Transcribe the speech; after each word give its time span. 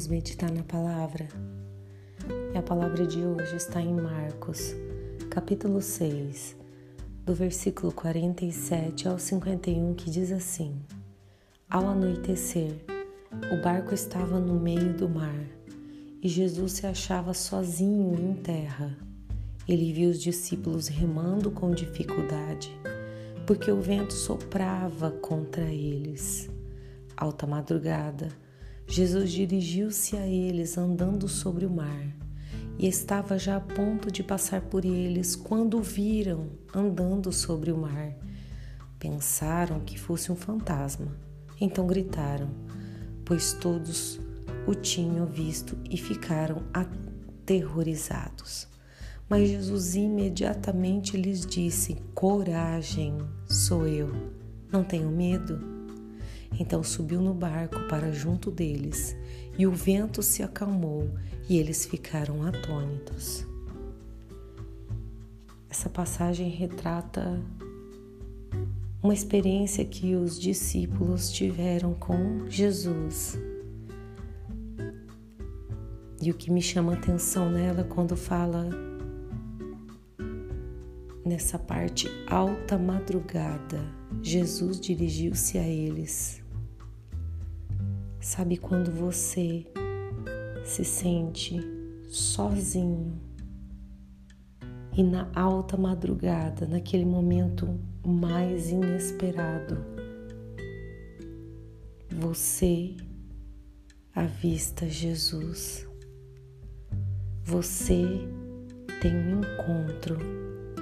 Vamos 0.00 0.08
meditar 0.08 0.50
na 0.50 0.62
palavra. 0.62 1.28
E 2.54 2.56
a 2.56 2.62
palavra 2.62 3.06
de 3.06 3.22
hoje 3.22 3.56
está 3.56 3.82
em 3.82 3.92
Marcos, 3.92 4.74
capítulo 5.28 5.82
6, 5.82 6.56
do 7.26 7.34
versículo 7.34 7.92
47 7.92 9.06
ao 9.06 9.18
51, 9.18 9.92
que 9.92 10.08
diz 10.10 10.32
assim: 10.32 10.80
Ao 11.68 11.86
anoitecer, 11.86 12.82
o 13.52 13.62
barco 13.62 13.92
estava 13.92 14.40
no 14.40 14.58
meio 14.58 14.94
do 14.94 15.06
mar 15.06 15.44
e 16.22 16.28
Jesus 16.28 16.72
se 16.72 16.86
achava 16.86 17.34
sozinho 17.34 18.18
em 18.18 18.32
terra. 18.36 18.96
Ele 19.68 19.92
viu 19.92 20.08
os 20.08 20.22
discípulos 20.22 20.88
remando 20.88 21.50
com 21.50 21.72
dificuldade, 21.72 22.74
porque 23.46 23.70
o 23.70 23.82
vento 23.82 24.14
soprava 24.14 25.10
contra 25.10 25.64
eles. 25.64 26.48
Alta 27.14 27.46
madrugada, 27.46 28.28
Jesus 28.90 29.30
dirigiu-se 29.30 30.16
a 30.16 30.26
eles 30.26 30.76
andando 30.76 31.28
sobre 31.28 31.64
o 31.64 31.70
mar 31.70 32.12
e 32.76 32.88
estava 32.88 33.38
já 33.38 33.56
a 33.56 33.60
ponto 33.60 34.10
de 34.10 34.20
passar 34.20 34.62
por 34.62 34.84
eles 34.84 35.36
quando 35.36 35.78
o 35.78 35.82
viram 35.82 36.48
andando 36.74 37.32
sobre 37.32 37.70
o 37.70 37.78
mar. 37.78 38.12
Pensaram 38.98 39.78
que 39.78 39.96
fosse 39.96 40.32
um 40.32 40.34
fantasma, 40.34 41.16
então 41.60 41.86
gritaram, 41.86 42.50
pois 43.24 43.52
todos 43.52 44.18
o 44.66 44.74
tinham 44.74 45.24
visto 45.24 45.78
e 45.88 45.96
ficaram 45.96 46.64
aterrorizados. 46.74 48.66
Mas 49.28 49.50
Jesus 49.50 49.94
imediatamente 49.94 51.16
lhes 51.16 51.46
disse: 51.46 51.94
Coragem, 52.12 53.18
sou 53.46 53.86
eu, 53.86 54.10
não 54.72 54.82
tenho 54.82 55.08
medo. 55.10 55.79
Então 56.58 56.82
subiu 56.82 57.20
no 57.20 57.32
barco 57.32 57.80
para 57.88 58.12
junto 58.12 58.50
deles, 58.50 59.16
e 59.58 59.66
o 59.66 59.72
vento 59.72 60.22
se 60.22 60.42
acalmou 60.42 61.10
e 61.48 61.58
eles 61.58 61.84
ficaram 61.84 62.42
atônitos. 62.42 63.46
Essa 65.68 65.88
passagem 65.88 66.48
retrata 66.48 67.40
uma 69.02 69.14
experiência 69.14 69.84
que 69.84 70.14
os 70.14 70.38
discípulos 70.38 71.30
tiveram 71.30 71.94
com 71.94 72.48
Jesus. 72.48 73.38
E 76.20 76.30
o 76.30 76.34
que 76.34 76.50
me 76.50 76.60
chama 76.60 76.92
atenção 76.92 77.50
nela 77.50 77.82
quando 77.82 78.14
fala 78.14 78.68
nessa 81.30 81.60
parte 81.60 82.08
alta 82.26 82.76
madrugada, 82.76 83.78
Jesus 84.20 84.80
dirigiu-se 84.80 85.58
a 85.58 85.66
eles 85.66 86.42
Sabe 88.20 88.56
quando 88.56 88.90
você 88.90 89.64
se 90.64 90.84
sente 90.84 91.60
sozinho 92.08 93.16
e 94.96 95.04
na 95.04 95.30
alta 95.32 95.76
madrugada, 95.76 96.66
naquele 96.66 97.04
momento 97.04 97.78
mais 98.04 98.72
inesperado, 98.72 99.78
você 102.10 102.96
avista 104.12 104.88
Jesus. 104.88 105.88
Você 107.44 108.04
tem 109.00 109.14
um 109.14 109.40
encontro 109.40 110.18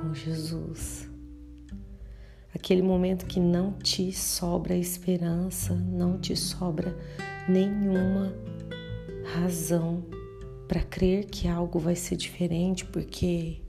com 0.00 0.14
Jesus. 0.14 1.08
Aquele 2.54 2.82
momento 2.82 3.26
que 3.26 3.38
não 3.38 3.72
te 3.72 4.12
sobra 4.12 4.74
esperança, 4.74 5.74
não 5.74 6.18
te 6.18 6.34
sobra 6.34 6.96
nenhuma 7.48 8.34
razão 9.34 10.04
para 10.66 10.82
crer 10.82 11.26
que 11.26 11.46
algo 11.46 11.78
vai 11.78 11.94
ser 11.94 12.16
diferente, 12.16 12.84
porque 12.86 13.60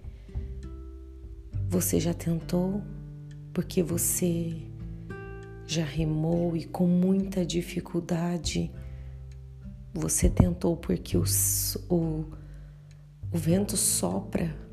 você 1.67 2.00
já 2.00 2.13
tentou, 2.13 2.81
porque 3.53 3.84
você 3.84 4.55
já 5.67 5.85
remou 5.85 6.55
e 6.55 6.66
com 6.66 6.88
muita 6.88 7.45
dificuldade 7.45 8.72
você 9.94 10.29
tentou 10.29 10.75
porque 10.78 11.17
o, 11.17 11.23
o, 11.89 12.25
o 13.31 13.38
vento 13.38 13.78
sopra 13.78 14.70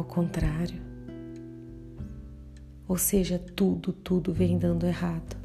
ao 0.00 0.04
contrário. 0.04 0.80
Ou 2.88 2.96
seja, 2.96 3.38
tudo, 3.38 3.92
tudo 3.92 4.32
vem 4.32 4.58
dando 4.58 4.86
errado. 4.86 5.36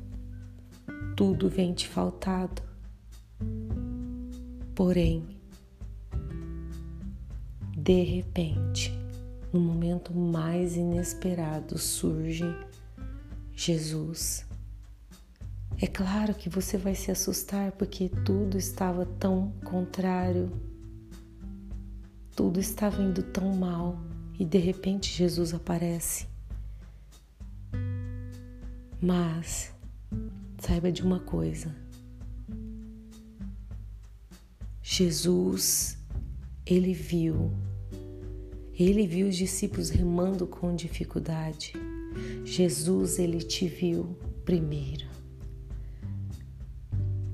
Tudo 1.15 1.49
vem 1.49 1.73
te 1.73 1.87
faltado. 1.87 2.61
Porém, 4.75 5.25
de 7.75 8.03
repente, 8.03 8.91
no 9.51 9.59
momento 9.59 10.13
mais 10.13 10.75
inesperado, 10.75 11.77
surge 11.77 12.45
Jesus. 13.53 14.45
É 15.81 15.87
claro 15.87 16.35
que 16.35 16.47
você 16.47 16.77
vai 16.77 16.93
se 16.93 17.09
assustar 17.09 17.71
porque 17.71 18.07
tudo 18.07 18.55
estava 18.55 19.03
tão 19.05 19.51
contrário, 19.65 20.51
tudo 22.35 22.59
estava 22.59 23.01
indo 23.01 23.23
tão 23.23 23.55
mal 23.55 24.10
e 24.41 24.45
de 24.45 24.57
repente 24.57 25.15
Jesus 25.15 25.53
aparece. 25.53 26.25
Mas 28.99 29.71
saiba 30.57 30.91
de 30.91 31.03
uma 31.03 31.19
coisa: 31.19 31.75
Jesus, 34.81 35.95
ele 36.65 36.91
viu, 36.91 37.51
ele 38.73 39.05
viu 39.05 39.27
os 39.27 39.35
discípulos 39.35 39.91
remando 39.91 40.47
com 40.47 40.75
dificuldade. 40.75 41.73
Jesus, 42.43 43.19
ele 43.19 43.43
te 43.43 43.67
viu 43.67 44.17
primeiro. 44.43 45.05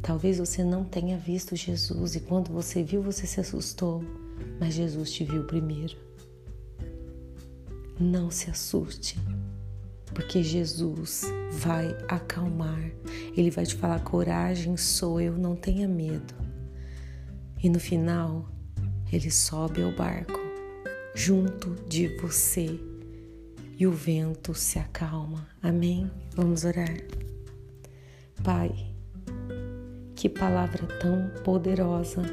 Talvez 0.01 0.39
você 0.39 0.61
não 0.61 0.83
tenha 0.83 1.17
visto 1.17 1.55
Jesus 1.55 2.15
e 2.15 2.19
quando 2.19 2.51
você 2.51 2.83
viu, 2.83 3.01
você 3.01 3.25
se 3.25 3.39
assustou, 3.39 4.03
mas 4.59 4.73
Jesus 4.73 5.09
te 5.13 5.23
viu 5.23 5.45
primeiro. 5.45 6.06
Não 7.99 8.29
se 8.29 8.49
assuste 8.49 9.17
porque 10.17 10.41
Jesus 10.41 11.25
vai 11.51 11.95
acalmar, 12.07 12.91
ele 13.35 13.51
vai 13.51 13.65
te 13.65 13.75
falar: 13.75 13.99
coragem 13.99 14.75
sou 14.75 15.21
eu, 15.21 15.37
não 15.37 15.55
tenha 15.55 15.87
medo. 15.87 16.33
E 17.63 17.69
no 17.69 17.79
final, 17.79 18.49
ele 19.11 19.29
sobe 19.29 19.83
ao 19.83 19.91
barco 19.91 20.39
junto 21.13 21.75
de 21.87 22.07
você 22.17 22.79
e 23.77 23.85
o 23.85 23.91
vento 23.91 24.55
se 24.55 24.79
acalma. 24.79 25.47
Amém? 25.61 26.09
Vamos 26.35 26.65
orar. 26.65 26.97
Pai, 28.43 28.71
que 30.15 30.27
palavra 30.27 30.87
tão 30.99 31.29
poderosa 31.43 32.23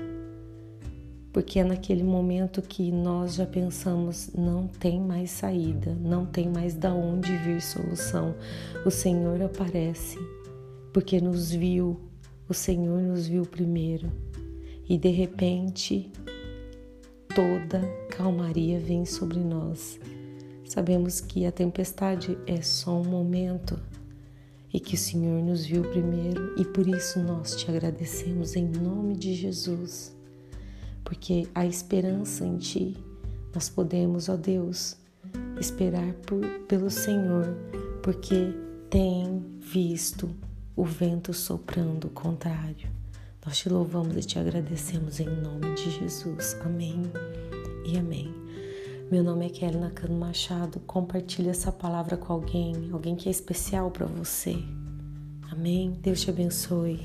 porque 1.35 1.59
é 1.59 1.65
naquele 1.65 2.05
momento 2.05 2.63
que 2.63 2.93
nós 2.93 3.35
já 3.35 3.45
pensamos 3.45 4.31
não 4.39 4.69
tem 4.69 5.01
mais 5.01 5.33
saída, 5.33 5.93
não 6.01 6.25
tem 6.25 6.49
mais 6.49 6.77
da 6.77 6.95
onde 6.95 7.37
vir 7.39 7.61
solução. 7.61 8.37
O 8.87 8.91
Senhor 8.91 9.43
aparece 9.43 10.17
porque 10.93 11.21
nos 11.21 11.51
viu, 11.51 12.01
o 12.49 12.55
Senhor 12.55 13.03
nos 13.03 13.27
viu 13.27 13.43
primeiro 13.43 14.13
e 14.89 14.97
de 14.97 15.09
repente 15.09 16.09
toda 17.35 17.81
calmaria 18.11 18.79
vem 18.79 19.05
sobre 19.05 19.41
nós. 19.41 19.99
Sabemos 20.65 21.21
que 21.21 21.47
a 21.47 21.51
tempestade 21.51 22.39
é 22.47 22.63
só 22.63 23.01
um 23.01 23.05
momento 23.05 23.77
e 24.73 24.79
que 24.79 24.95
o 24.95 24.99
Senhor 24.99 25.43
nos 25.43 25.67
viu 25.67 25.83
primeiro 25.83 26.55
e 26.57 26.65
por 26.65 26.87
isso 26.87 27.19
nós 27.19 27.57
te 27.57 27.69
agradecemos 27.69 28.55
em 28.55 28.69
nome 28.69 29.17
de 29.17 29.35
Jesus 29.35 30.14
porque 31.05 31.47
a 31.55 31.67
esperança 31.67 32.45
em 32.45 32.57
Ti. 32.57 32.97
Nós 33.55 33.69
podemos, 33.69 34.29
ó 34.29 34.37
Deus, 34.37 34.97
esperar 35.61 36.13
por, 36.27 36.41
pelo 36.67 36.91
Senhor, 36.91 37.47
porque 38.03 38.53
tem 38.91 39.45
visto 39.61 40.29
o 40.75 40.85
vento 40.85 41.33
soprando 41.33 42.09
contrário. 42.09 42.89
Nós 43.45 43.59
te 43.59 43.69
louvamos 43.69 44.17
e 44.17 44.21
te 44.21 44.39
agradecemos 44.39 45.21
em 45.21 45.29
nome 45.29 45.75
de 45.75 45.91
Jesus. 45.91 46.57
Amém 46.65 47.03
e 47.85 47.97
amém. 47.97 48.35
Meu 49.11 49.23
nome 49.23 49.47
é 49.47 49.51
Kelly 49.51 49.77
Nakano 49.77 50.19
Machado. 50.19 50.81
Compartilhe 50.81 51.51
essa 51.51 51.71
palavra 51.71 52.17
com 52.17 52.33
alguém, 52.33 52.91
alguém 52.91 53.15
que 53.15 53.29
é 53.29 53.31
especial 53.31 53.91
para 53.91 54.07
você. 54.07 54.57
Amém. 55.53 55.93
Deus 56.03 56.23
te 56.23 56.31
abençoe. 56.31 57.01